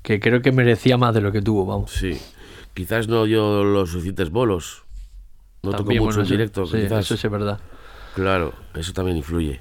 [0.03, 1.91] que creo que merecía más de lo que tuvo, vamos.
[1.93, 2.19] Sí.
[2.75, 4.83] Quizás no dio los suficientes bolos.
[5.63, 6.67] No tocó También, mucho bueno, en directo.
[6.67, 7.05] sí, quizás.
[7.05, 7.61] eso sí es verdad.
[8.15, 9.61] Claro, eso también influye.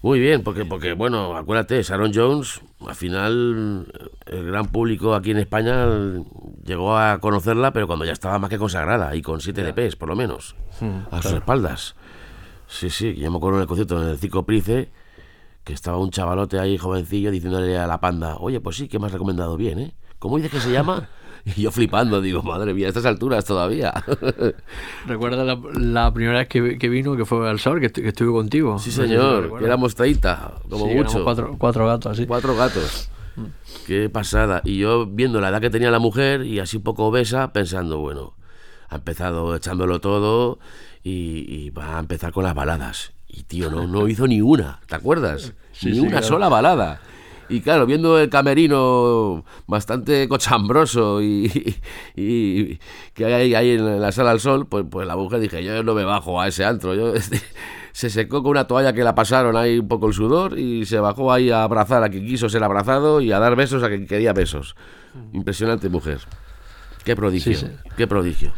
[0.00, 3.92] Muy bien, porque, porque bueno, acuérdate, Sharon Jones, al final
[4.26, 5.86] el gran público aquí en España
[6.64, 10.08] llegó a conocerla, pero cuando ya estaba más que consagrada y con siete LPs, por
[10.08, 10.54] lo menos,
[11.10, 11.96] a sus espaldas.
[12.68, 14.88] Sí, sí, yo me acuerdo en el concierto en el Circo Price,
[15.64, 19.06] que estaba un chavalote ahí jovencillo diciéndole a la panda, oye, pues sí, que me
[19.06, 19.94] has recomendado bien, ¿eh?
[20.18, 21.08] ¿Cómo dices que se llama?
[21.56, 23.92] Y yo flipando, digo, madre mía, a estas alturas todavía.
[25.06, 28.32] Recuerda la, la primera vez que, que vino, que fue al Sol, que, que estuve
[28.32, 28.78] contigo.
[28.78, 31.24] sí, No señor, que éramos 30, como Sí, mucho.
[31.24, 32.26] Cuatro, cuatro gatos, así.
[32.26, 33.10] Cuatro gatos.
[33.86, 34.62] Qué pasada.
[34.64, 37.98] Y yo viendo la edad que tenía la mujer y así un poco obesa, pensando,
[37.98, 38.34] bueno,
[38.88, 40.58] ha empezado echándolo todo
[41.04, 43.12] y, y va a empezar con las baladas.
[43.28, 45.52] Y tío, no, no hizo ni una, ¿te acuerdas?
[45.72, 46.26] Sí, ni sí, una claro.
[46.26, 47.00] sola balada.
[47.48, 51.76] Y claro, viendo el camerino bastante cochambroso y,
[52.16, 52.78] y
[53.14, 55.94] que hay ahí en la sala al sol, pues, pues la mujer dije, yo no
[55.94, 56.94] me bajo a ese antro.
[56.94, 57.14] Yo,
[57.92, 61.00] se secó con una toalla que la pasaron ahí un poco el sudor y se
[61.00, 64.06] bajó ahí a abrazar a quien quiso ser abrazado y a dar besos a quien
[64.06, 64.76] quería besos.
[65.32, 66.20] Impresionante mujer.
[67.04, 67.72] Qué prodigio, Sí, sí.
[67.96, 68.52] qué prodigio.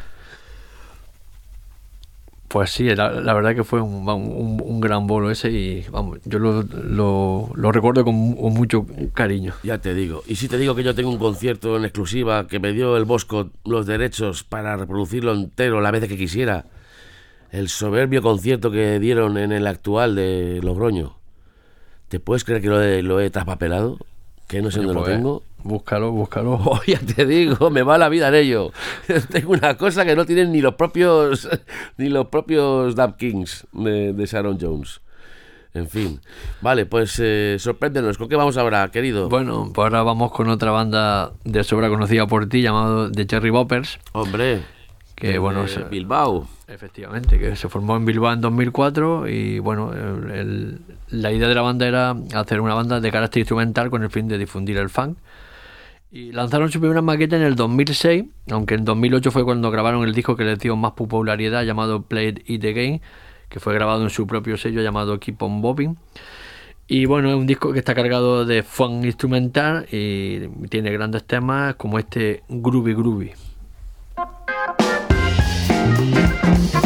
[2.51, 6.41] Pues sí, la, la verdad que fue un, un, gran bolo ese y vamos, yo
[6.41, 8.85] lo, lo, recuerdo con mucho
[9.15, 9.55] cariño.
[9.63, 10.25] Ya te digo.
[10.27, 13.05] Y si te digo que yo tengo un concierto en exclusiva que me dio el
[13.05, 16.65] Bosco los derechos para reproducirlo entero la vez que quisiera.
[17.53, 21.19] El soberbio concierto que dieron en el actual de Logroño.
[22.09, 23.97] ¿Te puedes creer que lo he, lo he traspapelado?
[24.51, 25.43] Que no sé dónde lo Pues, tengo.
[25.63, 26.55] Búscalo, búscalo.
[26.65, 28.73] Oh, ya te digo, me va la vida en ello.
[29.31, 31.49] Tengo una cosa que no tienen ni los propios
[31.99, 35.01] ni los propios Dub Kings de, de Sharon Jones.
[35.73, 36.21] En fin.
[36.63, 38.19] Vale, pues eh, sorpréndenos.
[38.19, 39.29] ¿Con qué vamos ahora, querido?
[39.29, 43.51] Bueno, pues ahora vamos con otra banda de sobra conocida por ti llamado The Cherry
[43.51, 44.63] Boppers, Hombre.
[45.21, 46.47] Que bueno, se- Bilbao.
[46.67, 50.79] efectivamente, que se formó en Bilbao en 2004 y bueno, el- el-
[51.11, 54.29] la idea de la banda era hacer una banda de carácter instrumental con el fin
[54.29, 55.19] de difundir el funk.
[56.13, 60.13] Y lanzaron su primera maqueta en el 2006, aunque en 2008 fue cuando grabaron el
[60.13, 63.01] disco que les dio más popularidad llamado Play It Again,
[63.49, 65.97] que fue grabado en su propio sello llamado Keep on Bobbing.
[66.89, 71.77] Y bueno, es un disco que está cargado de funk instrumental y tiene grandes temas
[71.77, 73.31] como este Groovy Groovy.
[75.81, 76.80] あっ!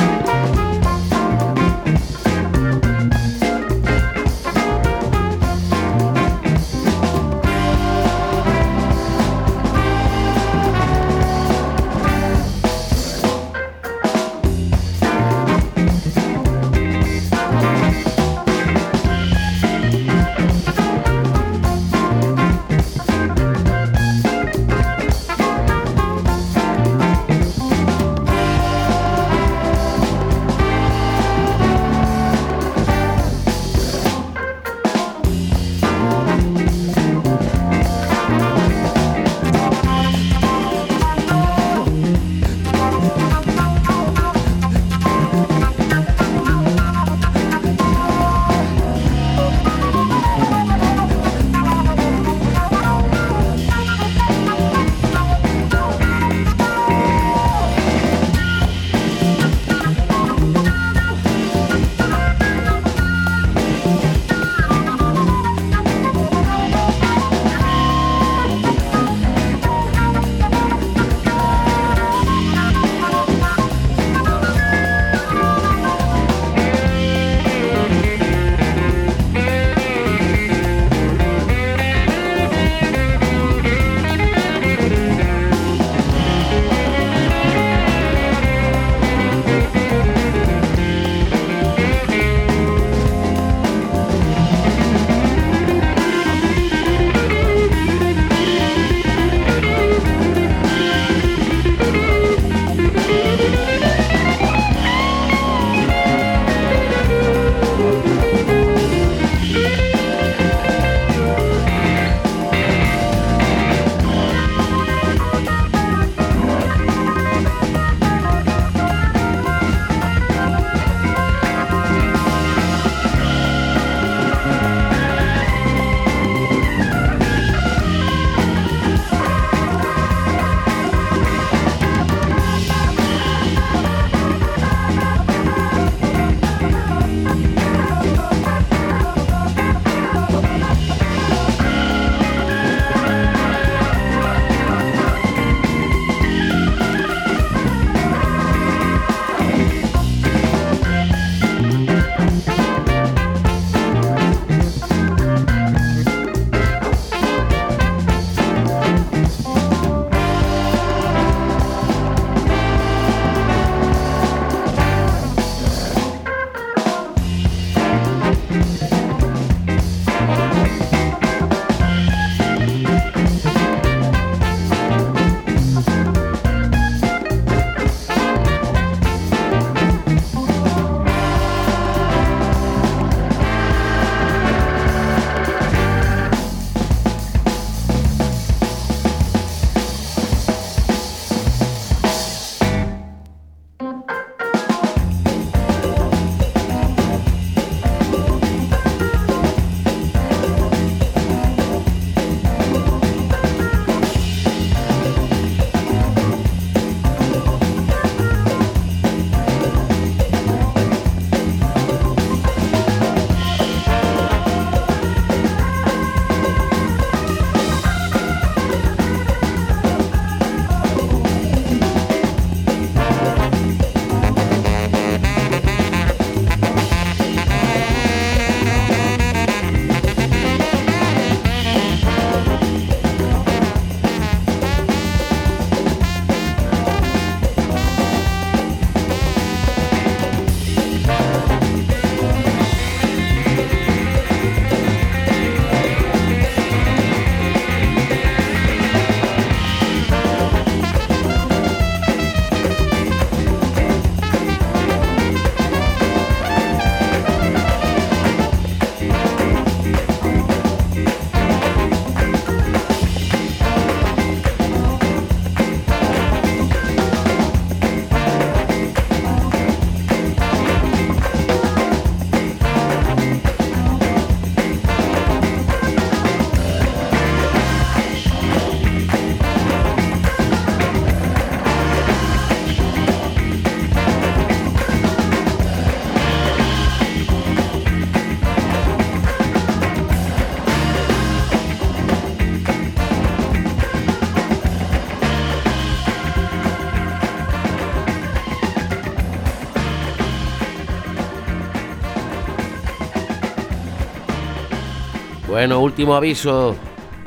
[305.65, 306.77] Bueno, último aviso.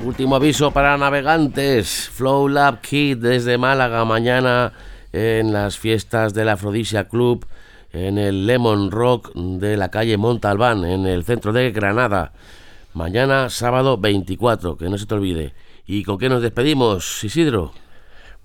[0.05, 2.07] Último aviso para navegantes.
[2.13, 4.73] Flow Lab Kid desde Málaga mañana
[5.11, 7.47] en las fiestas del Afrodisia Club
[7.91, 12.33] en el Lemon Rock de la calle Montalbán en el centro de Granada.
[12.93, 15.55] Mañana sábado 24, que no se te olvide.
[15.87, 17.73] ¿Y con qué nos despedimos, Isidro?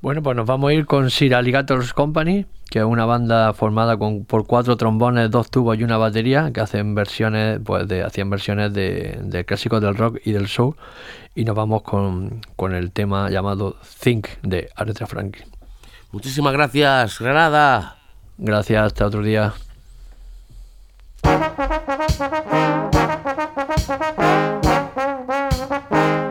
[0.02, 3.96] Bueno, pues nos vamos a ir con Sir Alligators Company, que es una banda formada
[3.96, 8.28] con, por cuatro trombones, dos tubos y una batería, que hacen versiones, pues de, hacían
[8.28, 10.74] versiones de, de clásicos del rock y del soul.
[11.36, 15.46] Y nos vamos con, con el tema llamado Think de Aretha Franklin.
[16.10, 17.96] Muchísimas gracias, Granada.
[18.38, 19.54] Gracias, hasta otro día.
[25.72, 26.12] Thank